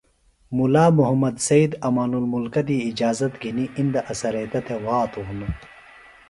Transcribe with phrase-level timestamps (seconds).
[0.57, 5.53] ملا محمد سید امان المکہ دی اِجازت گِھنی اندہ اڅھریتہ تھےۡ وھاتوۡ ہِنوۡ